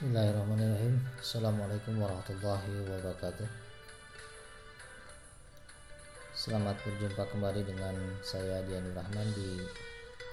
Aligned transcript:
Bismillahirrahmanirrahim. 0.00 0.96
Assalamualaikum 1.20 2.00
warahmatullahi 2.00 2.72
wabarakatuh. 2.88 3.44
Selamat 6.32 6.72
berjumpa 6.80 7.28
kembali 7.28 7.68
dengan 7.68 7.92
saya 8.24 8.64
Dianur 8.64 8.96
Rahman 8.96 9.28
di 9.36 9.60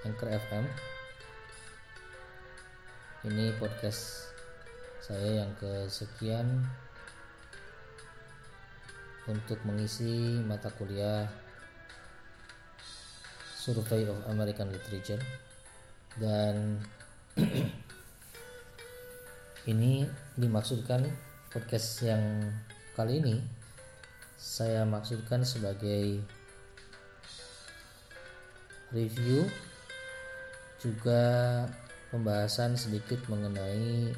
Anchor 0.07 0.31
FM 0.31 0.63
Ini 3.27 3.59
podcast 3.59 4.31
saya 5.03 5.43
yang 5.43 5.52
kesekian 5.59 6.63
Untuk 9.27 9.59
mengisi 9.68 10.39
mata 10.47 10.71
kuliah 10.71 11.27
Survey 13.52 14.07
of 14.07 14.15
American 14.31 14.71
Literature. 14.71 15.20
Dan 16.15 16.79
ini 19.68 20.07
dimaksudkan 20.39 21.03
podcast 21.52 21.99
yang 21.99 22.39
kali 22.95 23.20
ini 23.20 23.35
saya 24.40 24.88
maksudkan 24.88 25.43
sebagai 25.43 26.23
review 28.95 29.43
juga 30.80 31.67
pembahasan 32.16 32.80
sedikit 32.80 33.20
mengenai 33.27 34.16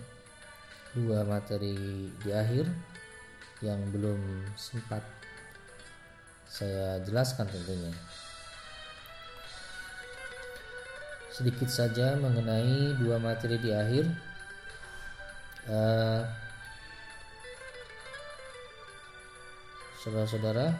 dua 0.94 1.25
materi 1.25 2.13
di 2.22 2.30
akhir 2.30 2.70
yang 3.66 3.81
belum 3.89 4.22
sempat 4.53 5.02
saya 6.45 7.02
jelaskan 7.02 7.50
tentunya. 7.50 7.89
Sedikit 11.34 11.73
saja 11.73 12.13
mengenai 12.22 13.02
dua 13.02 13.17
materi 13.17 13.58
di 13.58 13.73
akhir 13.73 14.28
eh, 15.70 16.22
saudara-saudara. 20.02 20.73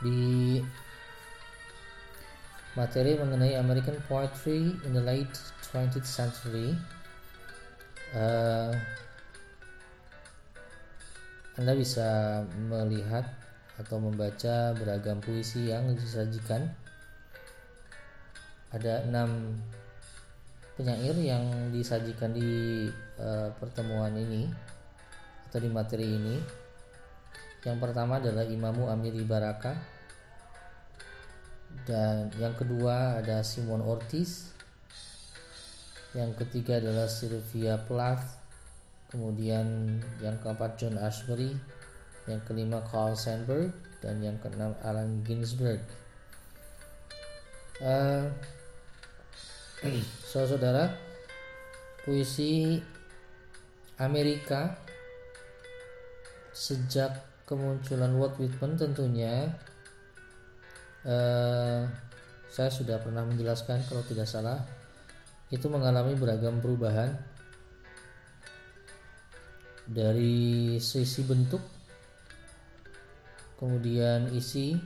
Di 0.00 0.64
materi 2.72 3.20
mengenai 3.20 3.56
American 3.60 4.00
poetry 4.08 4.72
in 4.88 4.96
the 4.96 5.04
late 5.04 5.36
20th 5.68 6.08
century 6.08 6.72
uh, 8.16 8.72
Anda 11.60 11.76
bisa 11.76 12.40
melihat 12.56 13.28
atau 13.80 13.96
membaca 13.96 14.76
beragam 14.76 15.24
puisi 15.24 15.72
yang 15.72 15.88
disajikan. 15.96 16.68
Ada 18.70 19.08
enam 19.08 19.56
penyair 20.76 21.16
yang 21.16 21.72
disajikan 21.72 22.36
di 22.36 22.86
uh, 23.18 23.48
pertemuan 23.56 24.12
ini 24.14 24.46
atau 25.48 25.58
di 25.58 25.70
materi 25.72 26.06
ini. 26.06 26.36
Yang 27.64 27.78
pertama 27.80 28.20
adalah 28.20 28.44
Imamu 28.44 28.88
Amiri 28.88 29.24
Baraka 29.24 29.76
dan 31.84 32.30
yang 32.38 32.54
kedua 32.54 33.18
ada 33.18 33.40
Simon 33.42 33.82
Ortiz. 33.82 34.52
Yang 36.14 36.42
ketiga 36.44 36.82
adalah 36.82 37.06
Sylvia 37.06 37.78
Plath. 37.78 38.38
Kemudian 39.10 39.98
yang 40.22 40.38
keempat 40.38 40.78
John 40.78 40.94
Ashbery 40.94 41.79
yang 42.28 42.40
kelima 42.44 42.82
Carl 42.88 43.16
Sandburg 43.16 43.72
dan 44.00 44.20
yang 44.20 44.36
keenam 44.40 44.76
Allen 44.84 45.24
Ginsberg. 45.24 45.80
Uh, 47.80 48.28
saudara-saudara, 50.28 50.92
puisi 52.04 52.80
Amerika 53.96 54.76
sejak 56.52 57.44
kemunculan 57.48 58.12
Walt 58.20 58.36
Whitman 58.36 58.76
tentunya 58.76 59.48
uh, 61.08 61.88
saya 62.50 62.70
sudah 62.70 63.00
pernah 63.00 63.24
menjelaskan 63.24 63.86
kalau 63.88 64.02
tidak 64.04 64.26
salah 64.28 64.60
itu 65.50 65.66
mengalami 65.66 66.14
beragam 66.14 66.62
perubahan 66.62 67.14
dari 69.90 70.78
sisi 70.78 71.26
bentuk 71.26 71.79
kemudian 73.60 74.32
isi, 74.32 74.80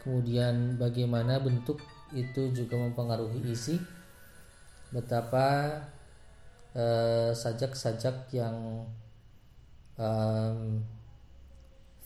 kemudian 0.00 0.80
bagaimana 0.80 1.36
bentuk 1.36 1.84
itu 2.16 2.48
juga 2.56 2.80
mempengaruhi 2.80 3.52
isi, 3.52 3.76
betapa 4.88 5.76
eh, 6.72 7.36
sajak-sajak 7.36 8.32
yang 8.32 8.88
um, 10.00 10.80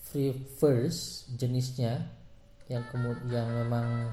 free 0.02 0.34
verse 0.58 1.30
jenisnya 1.38 2.02
yang 2.66 2.82
kemudian 2.90 3.30
yang 3.30 3.46
memang 3.46 4.10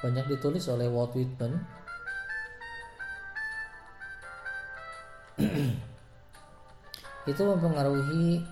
banyak 0.00 0.24
ditulis 0.32 0.64
oleh 0.72 0.88
Walt 0.88 1.12
Whitman. 1.12 1.60
Itu 7.30 7.42
mempengaruhi 7.46 8.42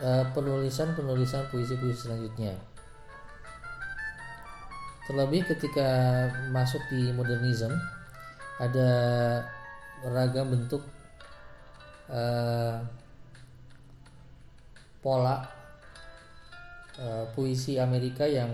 Eh, 0.00 0.24
penulisan-penulisan 0.32 1.52
puisi-puisi 1.52 2.08
selanjutnya. 2.08 2.56
Terlebih 5.04 5.44
ketika 5.44 5.88
masuk 6.48 6.80
di 6.88 7.12
modernism 7.12 7.68
ada 8.56 8.90
beragam 10.00 10.56
bentuk 10.56 10.80
uh, 12.08 12.80
pola 15.04 15.44
uh, 16.96 17.28
puisi 17.36 17.76
Amerika 17.76 18.24
yang 18.24 18.48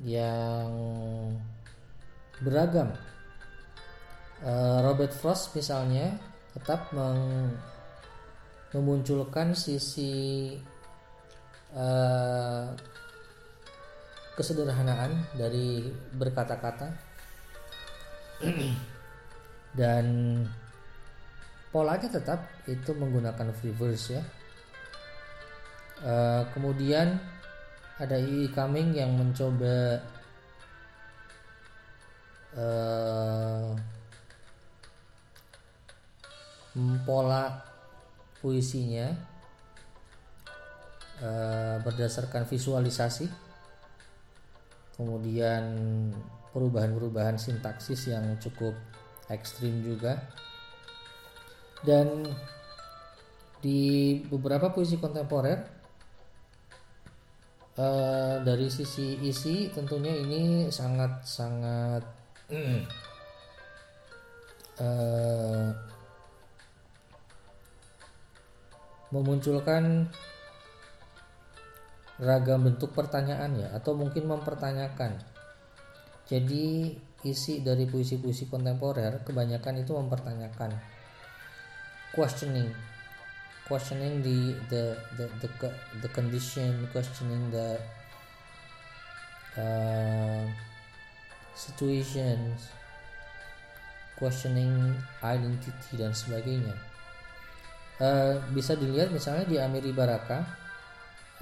yang 0.00 0.72
beragam. 2.40 2.88
Uh, 4.40 4.80
Robert 4.80 5.12
Frost 5.12 5.52
misalnya 5.52 6.16
tetap 6.56 6.88
meng 6.96 7.52
memunculkan 8.74 9.54
sisi 9.54 10.50
uh, 11.78 12.66
kesederhanaan 14.34 15.30
dari 15.38 15.86
berkata-kata. 16.18 16.88
Dan 19.78 20.06
polanya 21.70 22.06
tetap 22.06 22.46
itu 22.66 22.90
menggunakan 22.94 23.54
free 23.54 23.74
verse 23.74 24.18
ya. 24.18 24.22
Uh, 26.04 26.42
kemudian 26.50 27.18
ada 27.98 28.18
I 28.18 28.50
Coming 28.50 28.98
yang 28.98 29.14
mencoba 29.14 30.02
uh, 32.58 33.70
pola 37.06 37.73
puisinya 38.44 39.08
uh, 41.24 41.80
berdasarkan 41.80 42.44
visualisasi 42.44 43.24
kemudian 45.00 45.64
perubahan-perubahan 46.52 47.40
sintaksis 47.40 48.12
yang 48.12 48.36
cukup 48.38 48.76
ekstrim 49.32 49.82
juga. 49.82 50.20
Dan 51.84 52.24
di 53.64 54.20
beberapa 54.28 54.72
puisi 54.72 55.00
kontemporer 55.00 55.58
uh, 57.80 58.36
dari 58.44 58.68
sisi 58.68 59.20
isi 59.24 59.72
tentunya 59.72 60.12
ini 60.20 60.68
sangat 60.68 61.24
sangat 61.24 62.04
uh, 64.80 65.68
memunculkan 69.14 70.10
ragam 72.18 72.66
bentuk 72.66 72.90
pertanyaan 72.90 73.54
ya 73.54 73.68
atau 73.78 73.94
mungkin 73.94 74.26
mempertanyakan. 74.26 75.22
Jadi 76.26 76.94
isi 77.24 77.62
dari 77.62 77.86
puisi-puisi 77.86 78.50
kontemporer 78.50 79.22
kebanyakan 79.24 79.80
itu 79.80 79.96
mempertanyakan 79.96 80.76
questioning 82.12 82.68
questioning 83.64 84.20
the 84.20 84.52
the 84.68 84.82
the 85.16 85.26
the, 85.40 85.48
the 86.04 86.10
condition 86.12 86.84
questioning 86.92 87.48
the 87.48 87.80
uh, 89.56 90.44
situations 91.56 92.68
questioning 94.20 94.92
identity 95.24 95.96
dan 95.96 96.12
sebagainya 96.12 96.76
uh, 98.00 98.34
bisa 98.50 98.74
dilihat 98.74 99.10
misalnya 99.14 99.44
di 99.46 99.56
Amiri 99.60 99.92
Baraka 99.94 100.42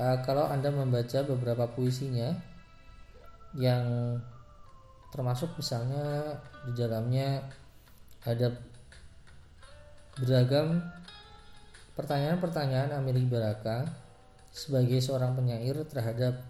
uh, 0.01 0.17
kalau 0.27 0.49
anda 0.49 0.69
membaca 0.69 1.23
beberapa 1.25 1.69
puisinya 1.71 2.35
yang 3.57 4.17
termasuk 5.13 5.53
misalnya 5.61 6.41
di 6.65 6.73
dalamnya 6.73 7.45
ada 8.25 8.49
beragam 10.17 10.81
pertanyaan-pertanyaan 11.93 12.97
Amelie 12.97 13.29
Baraka 13.29 13.85
sebagai 14.49 15.01
seorang 15.05 15.37
penyair 15.37 15.77
terhadap 15.85 16.41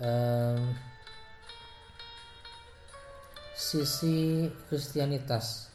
um, 0.00 0.60
sisi 3.56 4.48
Kristianitas 4.68 5.68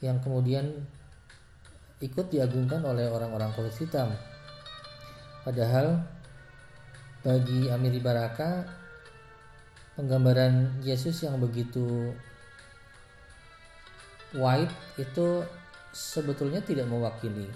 yang 0.00 0.20
kemudian 0.20 0.84
ikut 2.00 2.28
diagungkan 2.28 2.84
oleh 2.84 3.08
orang-orang 3.08 3.52
kulit 3.56 3.72
hitam. 3.80 4.12
Padahal 5.46 6.04
bagi 7.24 7.72
Amiri 7.72 8.02
Baraka 8.02 8.68
penggambaran 9.96 10.84
Yesus 10.84 11.24
yang 11.24 11.40
begitu 11.40 12.12
white 14.36 14.72
itu 15.00 15.40
sebetulnya 15.96 16.60
tidak 16.60 16.84
mewakili 16.84 17.48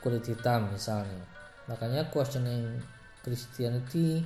kulit 0.00 0.24
hitam 0.24 0.72
misalnya. 0.72 1.20
Makanya 1.68 2.08
questioning 2.08 2.80
Christianity 3.20 4.24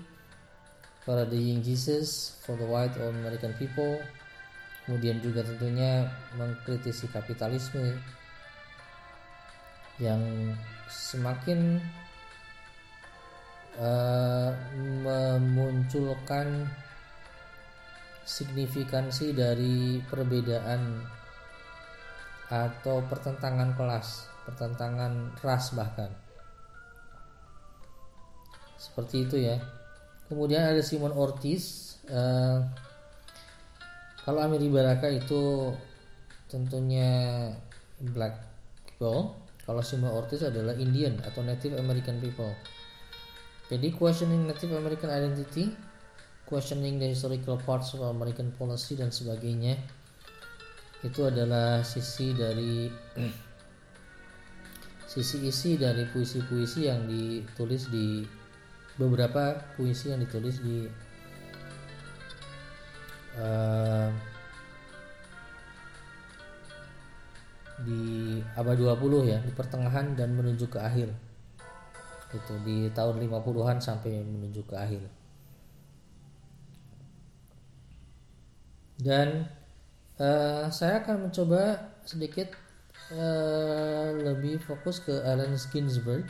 parodying 1.02 1.64
Jesus 1.64 2.38
for 2.44 2.54
the 2.60 2.68
white 2.68 2.94
or 3.00 3.10
American 3.10 3.56
people 3.56 3.98
kemudian 4.84 5.18
juga 5.18 5.40
tentunya 5.42 6.06
mengkritisi 6.36 7.08
kapitalisme 7.08 7.96
yang 10.00 10.20
semakin 10.88 11.78
uh, 13.76 14.50
memunculkan 15.04 16.66
signifikansi 18.24 19.36
dari 19.36 20.00
perbedaan 20.08 21.04
atau 22.50 23.04
pertentangan 23.06 23.78
kelas, 23.78 24.26
pertentangan 24.48 25.36
ras 25.38 25.70
bahkan. 25.76 26.10
Seperti 28.80 29.28
itu 29.28 29.36
ya. 29.38 29.60
Kemudian 30.26 30.72
ada 30.74 30.82
Simon 30.82 31.14
Ortiz. 31.14 31.94
Uh, 32.10 32.64
kalau 34.24 34.42
Amiri 34.42 34.66
Baraka 34.66 35.06
itu 35.10 35.70
tentunya 36.50 37.50
black 38.02 38.34
people. 38.86 39.49
Kalau 39.70 39.86
Simon 39.86 40.10
Ortiz 40.10 40.42
adalah 40.42 40.74
Indian 40.74 41.14
atau 41.22 41.46
Native 41.46 41.78
American 41.78 42.18
people. 42.18 42.50
Jadi 43.70 43.94
questioning 43.94 44.50
Native 44.50 44.74
American 44.74 45.14
identity, 45.14 45.70
questioning 46.42 46.98
the 46.98 47.06
historical 47.06 47.54
parts 47.54 47.94
of 47.94 48.02
American 48.02 48.50
policy 48.58 48.98
dan 48.98 49.14
sebagainya 49.14 49.78
itu 51.06 51.22
adalah 51.22 51.86
sisi 51.86 52.34
dari 52.34 52.90
sisi 55.14 55.46
isi 55.46 55.78
dari 55.78 56.02
puisi-puisi 56.10 56.90
yang 56.90 57.06
ditulis 57.06 57.86
di 57.94 58.26
beberapa 58.98 59.54
puisi 59.78 60.10
yang 60.10 60.18
ditulis 60.18 60.58
di 60.66 60.90
uh, 63.38 64.10
di 67.84 68.38
abad 68.56 68.76
20 68.76 69.30
ya 69.30 69.38
di 69.40 69.52
pertengahan 69.52 70.12
dan 70.16 70.36
menuju 70.36 70.68
ke 70.68 70.78
akhir. 70.80 71.08
Itu 72.30 72.54
di 72.62 72.86
tahun 72.94 73.18
50-an 73.18 73.78
sampai 73.82 74.22
menuju 74.22 74.62
ke 74.68 74.74
akhir. 74.76 75.02
Dan 79.00 79.48
uh, 80.20 80.68
saya 80.68 81.00
akan 81.00 81.28
mencoba 81.28 81.96
sedikit 82.04 82.52
uh, 83.16 84.12
lebih 84.12 84.60
fokus 84.60 85.00
ke 85.00 85.24
Allen 85.24 85.56
Ginsberg. 85.56 86.28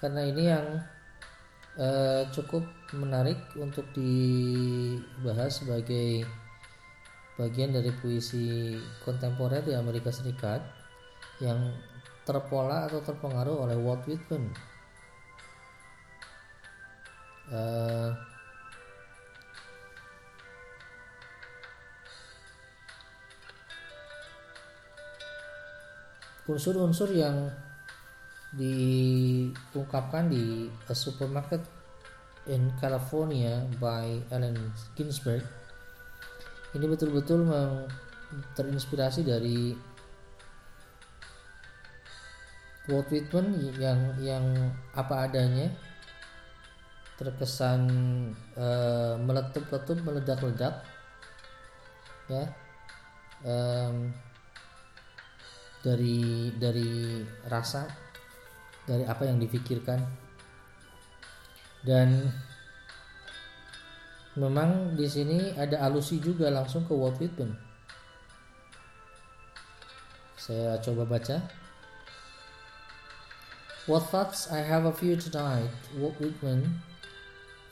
Karena 0.00 0.24
ini 0.24 0.42
yang 0.48 0.66
uh, 1.78 2.22
cukup 2.32 2.64
menarik 2.96 3.38
untuk 3.60 3.86
dibahas 3.92 5.60
sebagai 5.62 6.24
bagian 7.34 7.74
dari 7.74 7.90
puisi 7.90 8.78
kontemporer 9.02 9.66
di 9.66 9.74
Amerika 9.74 10.14
Serikat 10.14 10.62
yang 11.42 11.58
terpola 12.22 12.86
atau 12.86 13.02
terpengaruh 13.02 13.66
oleh 13.66 13.76
Walt 13.76 14.06
Whitman. 14.06 14.54
Uh, 17.44 18.08
unsur-unsur 26.48 27.12
yang 27.12 27.52
diungkapkan 28.54 30.30
di 30.30 30.70
A 30.86 30.94
Supermarket 30.94 31.60
in 32.46 32.70
California 32.78 33.66
by 33.82 34.22
Allen 34.30 34.54
Ginsberg 34.94 35.63
ini 36.74 36.84
betul-betul 36.90 37.46
terinspirasi 38.58 39.22
dari 39.22 39.74
Walt 42.90 43.08
Whitman 43.08 43.56
yang 43.80 44.00
yang 44.20 44.44
apa 44.92 45.24
adanya 45.24 45.72
terkesan 47.14 47.80
uh, 48.58 49.14
meletup-letup 49.22 50.02
meledak-ledak 50.02 50.84
ya. 52.28 52.44
Um, 53.44 54.12
dari 55.84 56.48
dari 56.56 57.20
rasa 57.48 57.84
dari 58.84 59.04
apa 59.08 59.28
yang 59.28 59.40
difikirkan. 59.40 60.00
Dan 61.84 62.32
memang 64.34 64.98
di 64.98 65.06
sini 65.06 65.54
ada 65.54 65.82
alusi 65.86 66.18
juga 66.18 66.50
langsung 66.50 66.82
ke 66.86 66.94
Whitman. 66.94 67.54
Saya 70.34 70.76
coba 70.82 71.06
baca. 71.06 71.40
What 73.86 74.08
thoughts 74.08 74.48
I 74.48 74.64
have 74.64 74.88
of 74.88 75.00
you 75.04 75.16
tonight, 75.16 75.68
Walt 76.00 76.16
Whitman, 76.16 76.80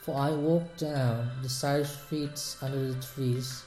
for 0.05 0.13
I 0.17 0.29
walk 0.33 0.77
down 0.77 1.41
the 1.41 1.49
side 1.49 1.89
streets 1.89 2.61
under 2.61 2.93
the 2.93 3.01
trees 3.01 3.65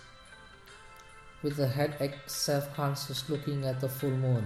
with 1.42 1.58
a 1.60 1.68
headache, 1.68 2.18
self 2.25 2.70
conscious 2.74 3.30
looking 3.30 3.66
at 3.66 3.82
the 3.82 3.90
full 3.90 4.14
moon. 4.14 4.46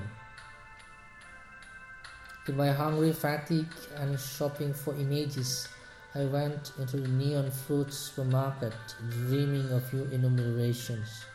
In 2.48 2.56
my 2.58 2.72
hungry 2.72 3.12
fatigue 3.14 3.72
and 3.96 4.20
shopping 4.20 4.74
for 4.74 4.96
images, 4.96 5.68
I 6.16 6.26
went 6.26 6.72
into 6.80 6.98
the 6.98 7.08
neon 7.08 7.52
fruit 7.52 7.94
supermarket, 7.94 8.74
dreaming 9.12 9.72
of 9.72 9.94
your 9.94 10.08
enumerations. 10.12 11.26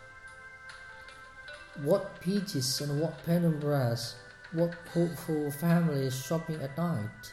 What 1.83 2.21
peaches 2.21 2.81
and 2.81 3.01
what 3.01 3.25
penumbras, 3.25 4.15
what 4.51 4.75
hopeful 4.93 5.53
families 5.53 6.21
shopping 6.27 6.61
at 6.61 6.77
night. 6.77 7.33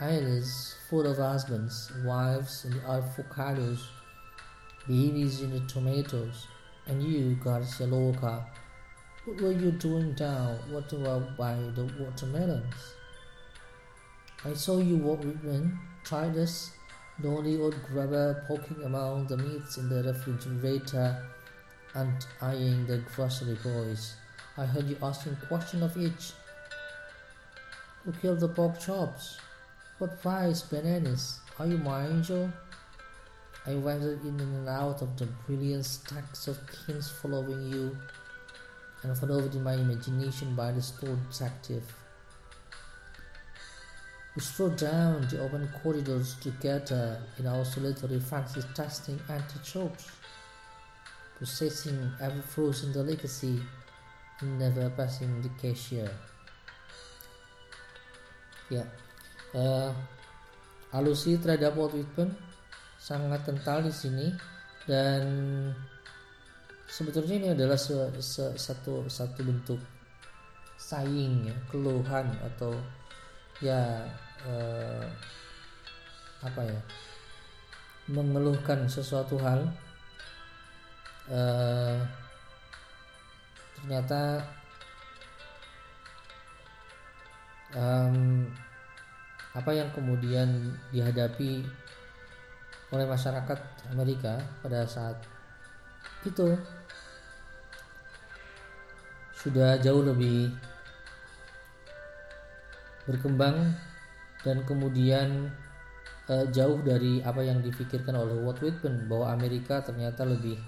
Islands 0.00 0.76
full 0.90 1.06
of 1.06 1.16
husbands, 1.16 1.90
wives, 2.04 2.66
and 2.66 2.74
avocados, 2.82 3.80
babies 4.86 5.40
in 5.40 5.52
the 5.52 5.60
tomatoes, 5.60 6.46
and 6.86 7.02
you, 7.02 7.36
Garcia 7.42 7.86
Lorca, 7.86 8.44
what 9.24 9.40
were 9.40 9.52
you 9.52 9.72
doing 9.72 10.12
down 10.12 10.56
what 10.70 10.92
about 10.92 11.38
by 11.38 11.54
the 11.74 11.90
watermelons? 11.98 12.74
I 14.44 14.54
saw 14.54 14.78
you 14.78 14.96
walk 14.98 15.24
with 15.24 15.42
me, 15.42 15.70
try 16.04 16.28
this, 16.28 16.70
lonely 17.22 17.60
old 17.60 17.74
grubber 17.84 18.44
poking 18.46 18.84
among 18.84 19.26
the 19.26 19.36
meats 19.36 19.78
in 19.78 19.88
the 19.88 20.02
refrigerator 20.02 21.24
and 21.94 22.26
eyeing 22.42 22.86
the 22.86 22.98
grocery 22.98 23.56
boys. 23.64 24.14
I 24.58 24.66
heard 24.66 24.88
you 24.88 24.96
asking 25.02 25.36
question 25.48 25.82
of 25.82 25.96
each. 25.96 26.32
Who 28.04 28.12
killed 28.12 28.40
the 28.40 28.48
pork 28.48 28.78
chops? 28.78 29.38
What 29.98 30.20
price 30.20 30.60
bananas? 30.62 31.40
Are 31.58 31.66
you 31.66 31.78
my 31.78 32.06
angel? 32.06 32.52
I 33.66 33.74
wandered 33.74 34.22
in 34.24 34.38
and 34.38 34.68
out 34.68 35.02
of 35.02 35.16
the 35.18 35.26
brilliant 35.46 35.86
stacks 35.86 36.46
of 36.46 36.58
kings 36.86 37.10
following 37.10 37.72
you, 37.72 37.96
and 39.02 39.18
followed 39.18 39.54
in 39.54 39.64
my 39.64 39.74
imagination 39.74 40.54
by 40.54 40.70
the 40.70 40.82
store 40.82 41.18
detective. 41.30 41.82
We 44.36 44.44
strode 44.44 44.76
down 44.76 45.24
the 45.32 45.40
open 45.40 45.64
corridors 45.80 46.36
together 46.44 47.16
in 47.40 47.48
our 47.48 47.64
solitary 47.64 48.20
fancy 48.20 48.60
testing 48.76 49.16
anti-tropes, 49.32 50.12
possessing 51.40 51.96
every 52.20 52.42
frozen 52.42 52.92
delicacy 52.92 53.56
and 54.40 54.58
never 54.58 54.92
passing 54.92 55.40
the 55.40 55.48
cashier. 55.56 56.12
Ya, 58.68 58.84
uh, 59.56 59.96
alusi 60.92 61.40
terhadap 61.40 61.72
Walt 61.72 61.96
Whitman 61.96 62.36
sangat 63.00 63.40
kental 63.48 63.88
di 63.88 63.92
sini 63.94 64.36
dan 64.84 65.24
sebetulnya 66.84 67.34
ini 67.40 67.48
adalah 67.56 67.80
se, 67.80 67.96
se, 68.20 68.52
satu 68.52 69.08
satu 69.08 69.40
bentuk 69.40 69.80
saing 70.76 71.48
ya 71.48 71.56
keluhan 71.72 72.28
atau 72.44 72.76
ya 73.64 74.04
uh, 74.44 75.04
apa 76.44 76.60
ya 76.60 76.80
mengeluhkan 78.06 78.86
sesuatu 78.86 79.40
hal 79.40 79.66
uh, 81.32 81.96
ternyata 83.80 84.44
um, 87.72 88.46
apa 89.56 89.70
yang 89.72 89.88
kemudian 89.96 90.76
dihadapi 90.92 91.64
oleh 92.92 93.06
masyarakat 93.08 93.58
Amerika 93.90 94.38
pada 94.60 94.84
saat 94.86 95.16
itu 96.22 96.54
sudah 99.34 99.78
jauh 99.82 100.02
lebih 100.02 100.52
berkembang 103.06 103.72
dan 104.42 104.66
kemudian 104.66 105.50
uh, 106.28 106.46
jauh 106.50 106.82
dari 106.82 107.22
apa 107.22 107.42
yang 107.42 107.62
dipikirkan 107.62 108.14
oleh 108.18 108.36
Walt 108.42 108.60
Whitman 108.60 109.06
bahwa 109.06 109.32
Amerika 109.32 109.80
ternyata 109.80 110.26
lebih 110.26 110.58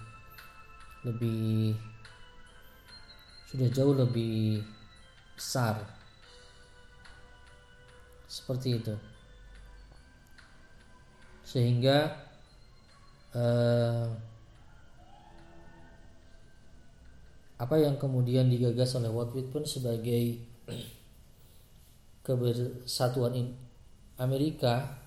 lebih 1.07 1.79
sudah 3.49 3.69
jauh 3.73 3.95
lebih 3.97 4.61
besar. 5.33 5.81
Seperti 8.29 8.77
itu. 8.77 8.95
Sehingga 11.49 12.13
eh, 13.33 14.07
apa 17.57 17.75
yang 17.81 17.97
kemudian 17.97 18.53
digagas 18.53 18.93
oleh 19.01 19.09
Walt 19.09 19.33
Whitman 19.33 19.65
sebagai 19.65 20.45
kebersatuan 22.29 23.57
Amerika 24.21 25.01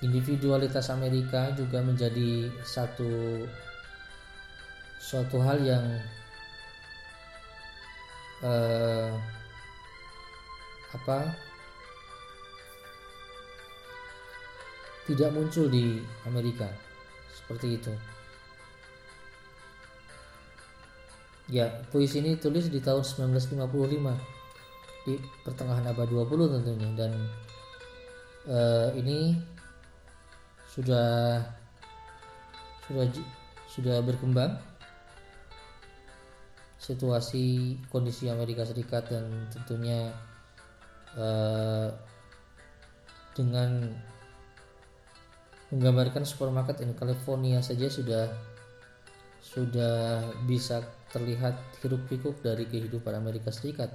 individualitas 0.00 0.88
Amerika 0.88 1.52
juga 1.56 1.84
menjadi 1.84 2.48
satu 2.64 3.44
suatu 5.00 5.40
hal 5.40 5.60
yang 5.64 5.84
eh, 8.44 9.12
apa? 10.92 11.18
Tidak 15.04 15.30
muncul 15.34 15.66
di 15.68 16.00
Amerika. 16.28 16.70
Seperti 17.34 17.68
itu. 17.74 17.92
Ya, 21.50 21.66
puisi 21.90 22.22
ini 22.22 22.38
tulis 22.38 22.70
di 22.70 22.78
tahun 22.78 23.02
1955 23.02 24.39
di 25.06 25.16
pertengahan 25.46 25.86
abad 25.88 26.08
20 26.08 26.54
tentunya. 26.60 26.88
Dan 26.96 27.12
uh, 28.48 28.88
ini 28.96 29.36
sudah 30.70 31.42
sudah 32.86 33.06
sudah 33.70 33.96
berkembang 34.02 34.58
situasi 36.80 37.76
kondisi 37.92 38.26
Amerika 38.26 38.64
Serikat 38.64 39.12
dan 39.12 39.46
tentunya 39.52 40.10
uh, 41.14 41.92
dengan 43.36 43.94
menggambarkan 45.70 46.26
supermarket 46.26 46.82
in 46.82 46.96
California 46.98 47.62
saja 47.62 47.86
sudah 47.86 48.26
sudah 49.38 50.26
bisa 50.46 50.82
terlihat 51.14 51.54
hiruk 51.82 52.06
pikuk 52.10 52.42
dari 52.42 52.66
kehidupan 52.66 53.14
Amerika 53.14 53.54
Serikat 53.54 53.94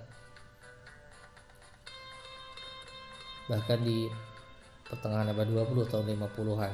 bahkan 3.46 3.80
di 3.82 4.10
pertengahan 4.86 5.30
abad 5.34 5.48
20 5.50 5.92
tahun 5.92 6.06
50-an 6.14 6.74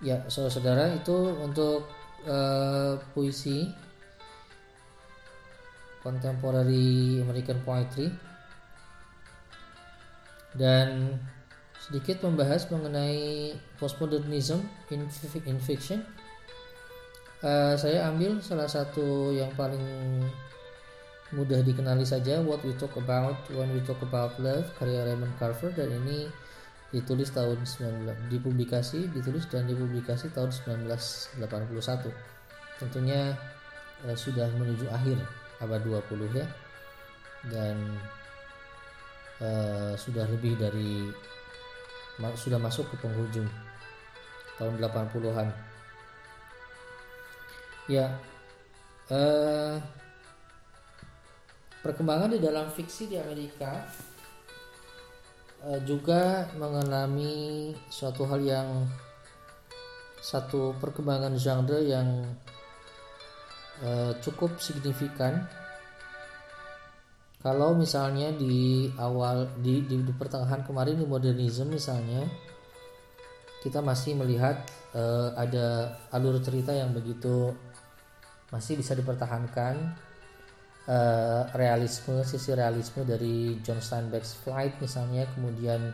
ya 0.00 0.24
saudara-saudara 0.26 0.96
itu 0.96 1.16
untuk 1.42 1.84
uh, 2.24 2.96
puisi 3.12 3.68
contemporary 6.00 7.20
American 7.20 7.60
poetry 7.60 8.08
dan 10.56 11.20
sedikit 11.80 12.24
membahas 12.26 12.66
mengenai 12.68 13.54
postmodernism 13.78 14.62
in, 14.90 15.06
in 15.46 15.58
fiction. 15.58 16.02
Uh, 17.40 17.72
saya 17.72 18.04
ambil 18.12 18.36
salah 18.44 18.68
satu 18.68 19.32
yang 19.32 19.48
paling 19.56 19.80
mudah 21.30 21.62
dikenali 21.62 22.02
saja 22.02 22.42
What 22.42 22.66
We 22.66 22.74
Talk 22.74 22.98
About 22.98 23.38
When 23.54 23.70
We 23.70 23.80
Talk 23.86 24.02
About 24.02 24.34
Love 24.42 24.66
karya 24.78 25.06
Raymond 25.06 25.34
Carver 25.38 25.70
dan 25.70 25.90
ini 26.04 26.26
ditulis 26.90 27.30
tahun 27.30 27.62
19 27.62 28.34
dipublikasi 28.34 29.14
ditulis 29.14 29.46
dan 29.46 29.70
dipublikasi 29.70 30.34
tahun 30.34 30.50
1981 30.50 31.46
tentunya 32.82 33.38
uh, 34.02 34.16
sudah 34.18 34.50
menuju 34.58 34.90
akhir 34.90 35.22
abad 35.62 35.78
20 35.86 36.34
ya 36.34 36.46
dan 37.46 37.78
uh, 39.38 39.94
sudah 39.94 40.26
lebih 40.26 40.58
dari 40.58 41.08
sudah 42.36 42.60
masuk 42.60 42.84
ke 42.92 42.96
penghujung 43.00 43.48
tahun 44.60 44.76
80-an. 44.76 45.48
Ya, 47.88 48.12
eh, 49.08 49.74
perkembangan 51.80 52.36
di 52.36 52.40
dalam 52.40 52.68
fiksi 52.68 53.08
di 53.08 53.16
Amerika 53.16 53.84
eh, 55.64 55.80
juga 55.84 56.48
mengalami 56.56 57.72
suatu 57.88 58.28
hal 58.28 58.40
yang 58.44 58.68
satu 60.20 60.76
perkembangan 60.76 61.32
genre 61.40 61.80
yang 61.80 62.08
eh, 63.80 64.12
cukup 64.20 64.60
signifikan. 64.60 65.48
Kalau 67.40 67.72
misalnya 67.72 68.36
di 68.36 68.92
awal 69.00 69.48
di, 69.64 69.80
di, 69.88 70.04
di 70.04 70.12
pertengahan 70.12 70.60
kemarin 70.60 71.00
di 71.00 71.08
modernisme 71.08 71.72
misalnya 71.72 72.28
kita 73.64 73.80
masih 73.84 74.16
melihat 74.16 74.60
uh, 74.96 75.36
ada 75.36 75.96
alur 76.10 76.40
cerita 76.40 76.72
yang 76.72 76.92
begitu 76.96 77.52
masih 78.50 78.80
bisa 78.80 78.96
dipertahankan 78.96 79.94
uh, 80.88 81.50
realisme 81.52 82.22
sisi 82.24 82.54
realisme 82.54 83.04
dari 83.04 83.58
John 83.60 83.82
Steinbeck's 83.82 84.38
Flight 84.40 84.78
misalnya 84.80 85.26
kemudian 85.36 85.92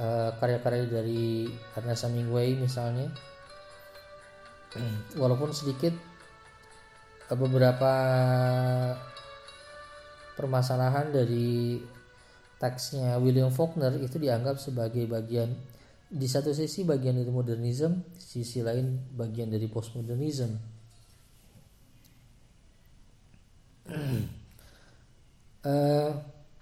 uh, 0.00 0.30
karya-karya 0.40 0.86
dari 0.88 1.46
Ernest 1.76 2.08
Hemingway 2.08 2.58
misalnya 2.58 3.12
walaupun 5.22 5.54
sedikit 5.54 5.92
beberapa 7.28 7.92
permasalahan 10.38 11.12
dari 11.12 11.76
teksnya 12.56 13.20
William 13.20 13.52
Faulkner 13.52 13.94
itu 14.00 14.16
dianggap 14.16 14.56
sebagai 14.56 15.04
bagian 15.04 15.52
di 16.08 16.24
satu 16.24 16.56
sisi 16.56 16.88
bagian 16.88 17.20
dari 17.20 17.28
modernisme, 17.28 18.16
sisi 18.16 18.64
lain 18.64 19.12
bagian 19.12 19.52
dari 19.52 19.68
postmodernism. 19.68 20.77
Uh, 25.64 26.10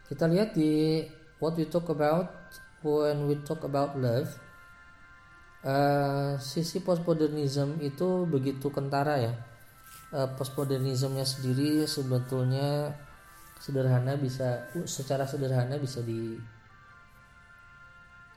kita 0.06 0.24
lihat 0.30 0.54
di 0.54 1.02
what 1.42 1.58
we 1.58 1.66
talk 1.66 1.90
about 1.90 2.30
when 2.86 3.26
we 3.26 3.34
talk 3.42 3.66
about 3.66 3.98
love, 3.98 4.30
uh, 5.66 6.38
sisi 6.38 6.80
postmodernism 6.80 7.82
itu 7.82 8.24
begitu 8.30 8.70
kentara 8.70 9.18
ya. 9.18 9.34
Uh, 10.14 10.30
postmodernismnya 10.38 11.26
sendiri 11.26 11.82
sebetulnya 11.82 12.94
sederhana 13.58 14.14
bisa 14.14 14.70
secara 14.86 15.26
sederhana 15.26 15.74
bisa 15.82 15.98
di 16.06 16.38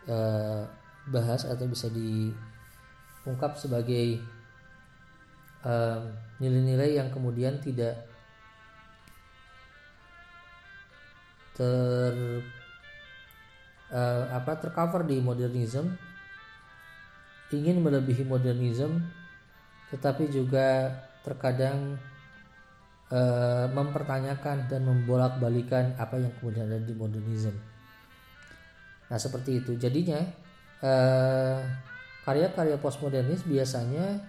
uh, 0.09 0.65
bahas 1.13 1.45
atau 1.45 1.69
bisa 1.69 1.85
diungkap 1.93 3.53
sebagai 3.53 4.17
nilai-nilai 6.39 6.95
uh, 6.95 6.97
yang 7.03 7.09
kemudian 7.11 7.59
tidak 7.59 8.08
ter 11.59 12.15
uh, 13.91 14.23
apa 14.31 14.55
tercover 14.63 15.03
di 15.03 15.19
modernism 15.19 15.91
ingin 17.51 17.83
melebihi 17.83 18.23
modernism 18.23 19.03
tetapi 19.91 20.31
juga 20.31 20.93
terkadang 21.25 21.99
uh, 23.11 23.67
mempertanyakan 23.73 24.69
dan 24.69 24.81
membolak-balikan 24.85 25.97
apa 25.97 26.21
yang 26.21 26.31
kemudian 26.39 26.69
ada 26.69 26.79
di 26.79 26.93
modernism. 26.93 27.57
Nah 29.09 29.17
seperti 29.17 29.65
itu 29.65 29.73
jadinya 29.75 30.21
uh, 30.85 31.59
karya-karya 32.23 32.77
postmodernis 32.77 33.41
biasanya 33.43 34.21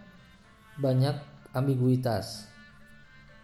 banyak 0.80 1.12
ambiguitas, 1.52 2.49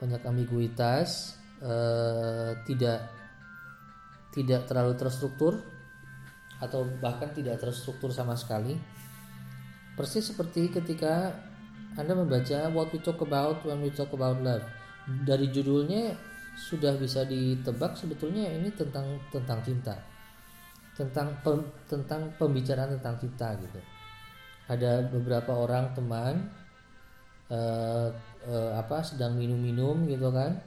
banyak 0.01 0.25
ambiguitas, 0.25 1.37
uh, 1.61 2.57
tidak 2.65 3.16
tidak 4.37 4.69
terlalu 4.69 4.93
terstruktur 5.01 5.57
atau 6.61 6.85
bahkan 7.01 7.33
tidak 7.33 7.57
terstruktur 7.57 8.13
sama 8.13 8.37
sekali. 8.37 8.77
Persis 9.97 10.29
seperti 10.29 10.69
ketika 10.69 11.33
Anda 11.97 12.13
membaca 12.13 12.69
What 12.69 12.93
We 12.93 13.01
Talk 13.01 13.25
About 13.25 13.65
When 13.65 13.81
We 13.81 13.89
Talk 13.97 14.13
About 14.13 14.45
Love. 14.45 14.69
Dari 15.25 15.49
judulnya 15.49 16.13
sudah 16.57 17.01
bisa 17.01 17.25
ditebak 17.25 17.97
sebetulnya 17.97 18.53
ini 18.53 18.69
tentang 18.77 19.17
tentang 19.33 19.65
cinta. 19.65 19.97
Tentang 20.93 21.33
pem, 21.41 21.65
tentang 21.89 22.29
pembicaraan 22.37 23.01
tentang 23.01 23.17
cinta 23.17 23.57
gitu. 23.57 23.81
Ada 24.69 25.09
beberapa 25.09 25.57
orang 25.57 25.97
teman 25.97 26.53
uh, 27.49 28.13
uh, 28.45 28.71
apa 28.77 29.01
sedang 29.01 29.37
minum-minum 29.41 30.05
gitu 30.05 30.29
kan. 30.29 30.61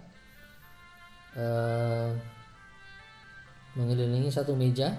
Uh, 1.38 2.18
mengelilingi 3.78 4.32
satu 4.34 4.58
meja 4.58 4.98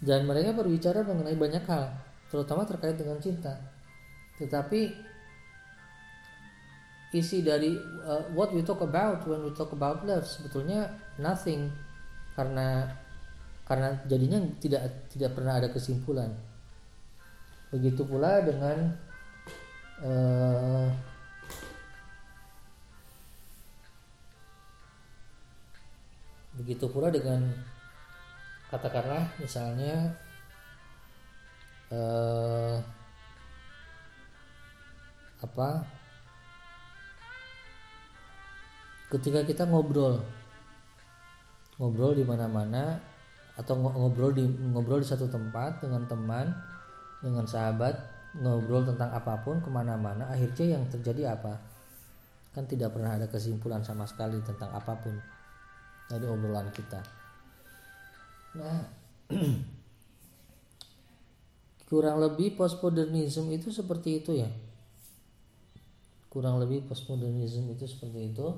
dan 0.00 0.24
mereka 0.24 0.56
berbicara 0.56 1.04
mengenai 1.04 1.36
banyak 1.36 1.64
hal, 1.68 1.92
terutama 2.32 2.64
terkait 2.64 2.96
dengan 2.96 3.20
cinta. 3.20 3.52
Tetapi 4.40 4.80
isi 7.10 7.42
dari 7.42 7.74
uh, 8.06 8.30
what 8.32 8.54
we 8.54 8.62
talk 8.62 8.80
about 8.80 9.26
when 9.26 9.42
we 9.42 9.50
talk 9.52 9.74
about 9.74 10.06
love 10.06 10.22
sebetulnya 10.22 10.94
nothing 11.18 11.66
karena 12.38 12.86
karena 13.66 13.98
jadinya 14.06 14.38
tidak 14.62 15.10
tidak 15.10 15.34
pernah 15.34 15.58
ada 15.58 15.68
kesimpulan. 15.70 16.30
Begitu 17.70 18.02
pula 18.02 18.42
dengan 18.42 18.94
uh, 20.02 20.90
Begitu 26.60 26.92
pula 26.92 27.08
dengan 27.08 27.40
katakanlah 28.68 29.32
misalnya 29.40 30.12
eh, 31.88 32.76
apa? 35.40 35.68
Ketika 39.08 39.40
kita 39.48 39.64
ngobrol 39.64 40.20
ngobrol 41.80 42.12
di 42.12 42.28
mana-mana 42.28 43.00
atau 43.56 43.80
ngobrol 43.80 44.36
di 44.36 44.44
ngobrol 44.44 45.00
di 45.00 45.08
satu 45.08 45.32
tempat 45.32 45.80
dengan 45.80 46.04
teman 46.04 46.52
dengan 47.24 47.48
sahabat 47.48 47.96
ngobrol 48.36 48.84
tentang 48.84 49.16
apa 49.16 49.40
pun 49.40 49.64
ke 49.64 49.72
mana-mana 49.72 50.28
akhirnya 50.28 50.76
yang 50.76 50.84
terjadi 50.92 51.40
apa? 51.40 51.56
Kan 52.52 52.68
tidak 52.68 52.92
pernah 52.92 53.16
ada 53.16 53.24
kesimpulan 53.32 53.80
sama 53.80 54.04
sekali 54.04 54.44
tentang 54.44 54.68
apa 54.76 54.92
pun 55.00 55.39
dari 56.10 56.26
obrolan 56.26 56.74
kita. 56.74 56.98
Nah, 58.58 58.82
kurang 61.90 62.18
lebih 62.18 62.58
postmodernism 62.58 63.46
itu 63.54 63.70
seperti 63.70 64.18
itu 64.18 64.34
ya. 64.42 64.50
Kurang 66.26 66.58
lebih 66.58 66.82
postmodernism 66.90 67.70
itu 67.70 67.86
seperti 67.86 68.34
itu. 68.34 68.48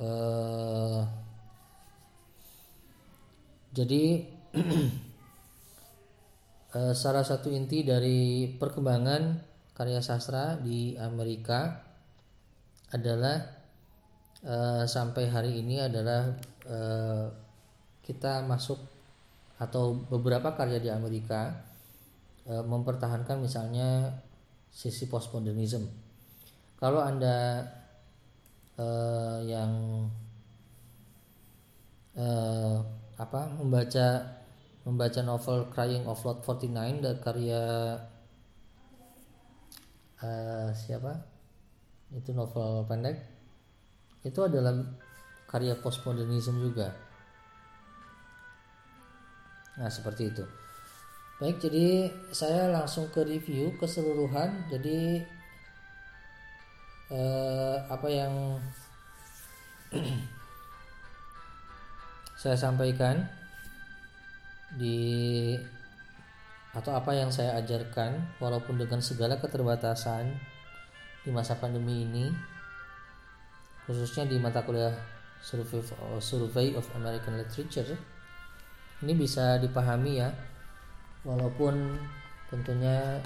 Uh, 0.00 1.04
jadi 3.76 4.24
uh, 6.72 6.96
salah 7.02 7.24
satu 7.24 7.52
inti 7.52 7.84
dari 7.84 8.48
perkembangan 8.56 9.52
karya 9.76 10.00
sastra 10.00 10.56
di 10.56 10.96
Amerika 10.96 11.84
adalah 12.92 13.61
uh, 14.46 14.84
sampai 14.86 15.30
hari 15.30 15.62
ini 15.62 15.82
adalah 15.82 16.34
uh, 16.66 17.26
kita 18.02 18.42
masuk 18.46 18.78
atau 19.62 19.94
beberapa 20.10 20.54
karya 20.58 20.82
di 20.82 20.90
Amerika 20.90 21.54
uh, 22.50 22.62
mempertahankan 22.66 23.38
misalnya 23.38 24.10
sisi 24.72 25.06
postmodernism. 25.06 25.86
Kalau 26.78 26.98
anda 26.98 27.62
yang 29.46 29.70
apa 33.14 33.40
membaca 33.54 34.26
membaca 34.82 35.20
novel 35.22 35.70
Crying 35.70 36.02
of 36.10 36.18
Lot 36.26 36.42
49 36.42 36.98
dari 36.98 37.20
karya 37.22 37.62
siapa? 40.74 41.14
Itu 42.10 42.34
novel 42.34 42.82
pendek 42.90 43.31
itu 44.22 44.40
adalah 44.42 44.74
karya 45.50 45.74
postmodernisme 45.78 46.62
juga. 46.62 46.94
Nah 49.76 49.90
seperti 49.90 50.30
itu. 50.30 50.44
Baik 51.42 51.58
jadi 51.58 52.06
saya 52.30 52.70
langsung 52.70 53.10
ke 53.10 53.26
review 53.26 53.74
keseluruhan. 53.76 54.70
Jadi 54.70 55.26
eh, 57.10 57.76
apa 57.90 58.08
yang 58.08 58.62
saya 62.42 62.54
sampaikan 62.54 63.26
di 64.78 65.52
atau 66.72 66.96
apa 66.96 67.12
yang 67.12 67.28
saya 67.28 67.60
ajarkan 67.60 68.40
walaupun 68.40 68.80
dengan 68.80 69.04
segala 69.04 69.36
keterbatasan 69.36 70.32
di 71.20 71.28
masa 71.28 71.60
pandemi 71.60 72.08
ini 72.08 72.51
khususnya 73.86 74.28
di 74.28 74.36
mata 74.38 74.62
kuliah 74.62 74.92
Survey 75.42 75.82
of, 75.82 75.90
Survey 76.22 76.78
of 76.78 76.86
American 76.94 77.34
Literature. 77.34 77.98
Ini 79.02 79.12
bisa 79.18 79.58
dipahami 79.58 80.22
ya 80.22 80.30
walaupun 81.26 81.98
tentunya 82.50 83.18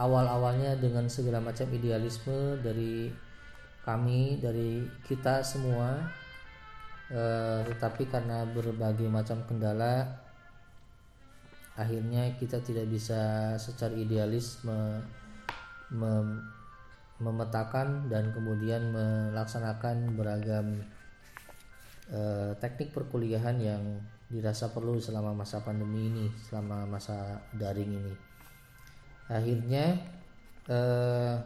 awal-awalnya 0.00 0.76
dengan 0.80 1.08
segala 1.08 1.40
macam 1.40 1.68
idealisme 1.70 2.60
dari 2.64 3.12
kami 3.84 4.40
dari 4.40 4.80
kita 5.04 5.44
semua 5.44 6.00
eh, 7.12 7.60
tetapi 7.68 8.08
karena 8.08 8.48
berbagai 8.48 9.06
macam 9.12 9.44
kendala 9.44 10.24
akhirnya 11.76 12.32
kita 12.38 12.62
tidak 12.64 12.86
bisa 12.88 13.54
secara 13.60 13.92
idealis 13.98 14.62
me, 14.64 15.02
me, 15.90 16.10
memetakan 17.22 18.10
dan 18.10 18.34
kemudian 18.34 18.90
melaksanakan 18.90 20.18
beragam 20.18 20.82
eh, 22.10 22.52
teknik 22.58 22.90
perkuliahan 22.90 23.56
yang 23.60 23.82
dirasa 24.26 24.74
perlu 24.74 24.98
selama 24.98 25.30
masa 25.30 25.62
pandemi 25.62 26.10
ini, 26.10 26.26
selama 26.50 26.88
masa 26.88 27.38
daring 27.54 27.92
ini. 27.94 28.14
Akhirnya 29.30 30.00
eh, 30.66 31.36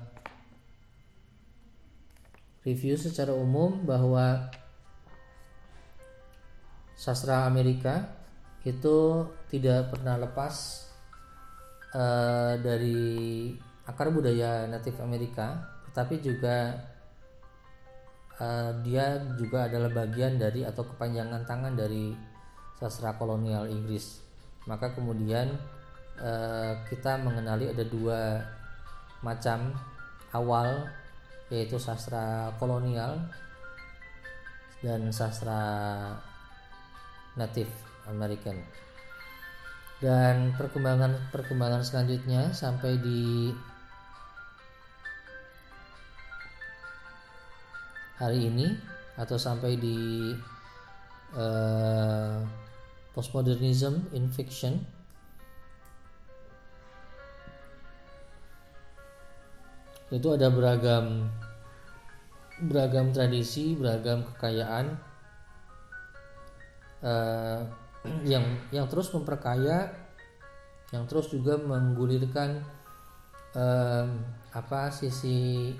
review 2.64 2.96
secara 2.96 3.32
umum 3.32 3.84
bahwa 3.84 4.52
sastra 6.98 7.46
Amerika 7.46 8.18
itu 8.66 9.24
tidak 9.46 9.94
pernah 9.94 10.18
lepas 10.18 10.84
uh, 11.94 12.58
dari 12.58 13.17
akar 13.98 14.14
budaya 14.14 14.70
Native 14.70 15.02
Amerika, 15.02 15.58
tetapi 15.90 16.22
juga 16.22 16.70
uh, 18.38 18.70
dia 18.86 19.18
juga 19.34 19.66
adalah 19.66 19.90
bagian 19.90 20.38
dari 20.38 20.62
atau 20.62 20.86
kepanjangan 20.86 21.42
tangan 21.42 21.74
dari 21.74 22.14
sastra 22.78 23.18
kolonial 23.18 23.66
Inggris. 23.66 24.22
Maka 24.70 24.94
kemudian 24.94 25.50
uh, 26.22 26.78
kita 26.86 27.18
mengenali 27.26 27.74
ada 27.74 27.82
dua 27.82 28.38
macam 29.18 29.74
awal 30.30 30.86
yaitu 31.50 31.74
sastra 31.82 32.54
kolonial 32.62 33.18
dan 34.78 35.10
sastra 35.10 35.58
Native 37.34 37.74
American 38.06 38.62
dan 39.98 40.54
perkembangan 40.54 41.34
perkembangan 41.34 41.82
selanjutnya 41.82 42.54
sampai 42.54 43.02
di 43.02 43.50
hari 48.18 48.50
ini 48.50 48.74
atau 49.14 49.38
sampai 49.38 49.78
di 49.78 50.30
uh, 51.34 52.42
postmodernism 53.14 54.10
in 54.14 54.26
fiction. 54.30 54.82
Itu 60.08 60.34
ada 60.34 60.48
beragam 60.48 61.28
beragam 62.58 63.14
tradisi, 63.14 63.78
beragam 63.78 64.26
kekayaan 64.34 64.98
uh, 67.06 67.62
yang 68.26 68.42
yang 68.74 68.86
terus 68.90 69.12
memperkaya, 69.14 69.94
yang 70.90 71.04
terus 71.06 71.30
juga 71.30 71.60
menggulirkan 71.60 72.64
um, 73.52 74.08
apa 74.50 74.90
sisi 74.90 75.76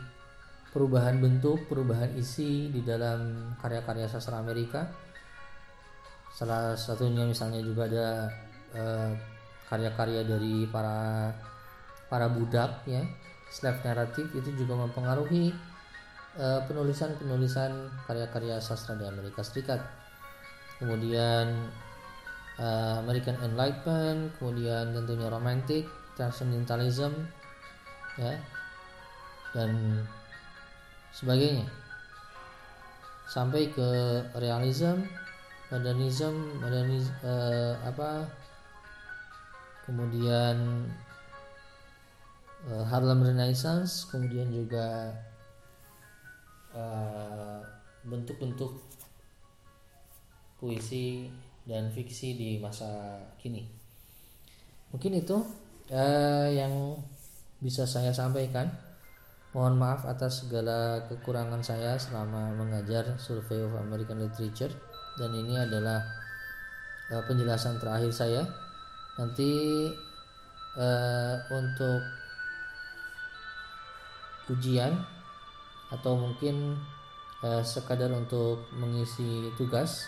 perubahan 0.68 1.16
bentuk, 1.18 1.64
perubahan 1.66 2.12
isi 2.16 2.68
di 2.68 2.84
dalam 2.84 3.52
karya-karya 3.56 4.06
sastra 4.08 4.40
Amerika. 4.40 4.84
Salah 6.32 6.76
satunya 6.76 7.24
misalnya 7.24 7.64
juga 7.64 7.88
ada 7.88 8.08
uh, 8.76 9.10
karya-karya 9.66 10.22
dari 10.28 10.68
para 10.70 11.28
para 12.08 12.28
budak 12.30 12.84
ya, 12.88 13.02
slave 13.52 13.80
narrative 13.84 14.32
itu 14.36 14.64
juga 14.64 14.80
mempengaruhi 14.86 15.52
penulisan-penulisan 16.38 17.70
uh, 17.74 17.90
karya-karya 18.06 18.62
sastra 18.62 18.94
di 18.94 19.02
Amerika 19.02 19.42
Serikat. 19.42 19.82
Kemudian 20.78 21.66
uh, 22.62 23.02
American 23.02 23.34
Enlightenment, 23.42 24.30
kemudian 24.38 24.94
tentunya 24.94 25.26
Romantic, 25.26 25.90
Transcendentalism, 26.14 27.10
ya, 28.14 28.38
dan 29.50 30.02
sebagainya. 31.18 31.66
Sampai 33.28 33.68
ke 33.74 33.88
realism 34.38 35.02
modernism 35.68 36.32
modernis 36.64 37.12
uh, 37.20 37.76
apa 37.84 38.24
kemudian 39.84 40.88
uh, 42.72 42.84
Harlem 42.88 43.20
Renaissance 43.20 44.08
kemudian 44.08 44.48
juga 44.48 45.12
bentuk 48.08 48.38
bentuk-bentuk 48.38 48.72
puisi 50.62 51.26
dan 51.66 51.90
fiksi 51.90 52.38
di 52.38 52.50
masa 52.62 53.18
kini. 53.36 53.66
Mungkin 54.94 55.18
itu 55.18 55.42
uh, 55.92 56.48
yang 56.48 56.96
bisa 57.58 57.84
saya 57.84 58.14
sampaikan 58.14 58.70
Mohon 59.48 59.80
maaf 59.80 60.04
atas 60.04 60.44
segala 60.44 61.08
kekurangan 61.08 61.64
saya 61.64 61.96
selama 61.96 62.52
mengajar 62.52 63.16
Survey 63.16 63.64
of 63.64 63.72
American 63.80 64.20
Literature 64.20 64.68
dan 65.16 65.32
ini 65.32 65.56
adalah 65.56 66.04
uh, 67.08 67.24
penjelasan 67.24 67.80
terakhir 67.80 68.12
saya. 68.12 68.44
Nanti 69.16 69.48
uh, 70.76 71.34
untuk 71.48 72.00
ujian 74.52 75.00
atau 75.96 76.12
mungkin 76.20 76.76
uh, 77.40 77.64
sekadar 77.64 78.12
untuk 78.12 78.68
mengisi 78.76 79.48
tugas 79.56 80.04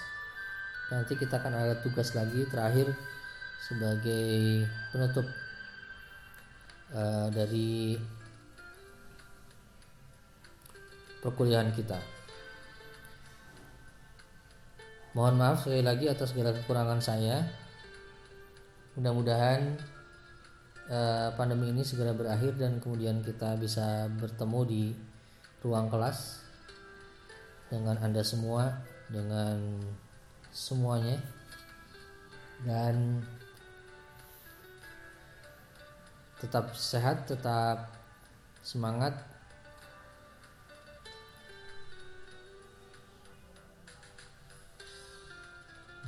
nanti 0.92 1.16
kita 1.16 1.40
akan 1.40 1.54
ada 1.54 1.74
tugas 1.80 2.12
lagi 2.12 2.44
terakhir 2.50 2.92
sebagai 3.62 4.66
penutup 4.92 5.24
uh, 6.92 7.30
dari 7.32 7.96
perkuliahan 11.20 11.72
kita. 11.76 12.00
Mohon 15.10 15.34
maaf 15.42 15.66
sekali 15.66 15.82
lagi 15.82 16.06
atas 16.06 16.30
segala 16.30 16.54
kekurangan 16.54 17.00
saya. 17.02 17.42
Mudah-mudahan 18.94 19.74
eh, 20.86 21.28
pandemi 21.34 21.74
ini 21.74 21.82
segera 21.82 22.14
berakhir 22.14 22.54
dan 22.54 22.78
kemudian 22.78 23.22
kita 23.22 23.58
bisa 23.58 24.06
bertemu 24.18 24.60
di 24.66 24.84
ruang 25.60 25.90
kelas 25.90 26.46
dengan 27.70 27.98
Anda 28.02 28.22
semua, 28.22 28.70
dengan 29.10 29.82
semuanya. 30.54 31.18
Dan 32.60 33.24
tetap 36.38 36.72
sehat, 36.76 37.26
tetap 37.26 37.92
semangat 38.62 39.29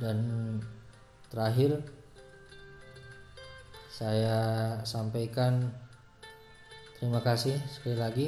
dan 0.03 0.17
terakhir 1.31 1.79
saya 3.87 4.75
sampaikan 4.83 5.71
terima 6.99 7.23
kasih 7.23 7.55
sekali 7.71 7.95
lagi 7.95 8.27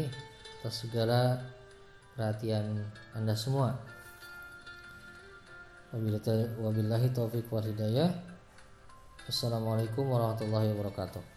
atas 0.64 0.88
segala 0.88 1.44
perhatian 2.16 2.80
Anda 3.12 3.36
semua. 3.36 3.76
Wabillahi 5.92 7.12
taufiq 7.12 7.52
wa 7.52 7.60
hidayah. 7.60 8.10
Assalamualaikum 9.28 10.08
warahmatullahi 10.08 10.72
wabarakatuh. 10.72 11.35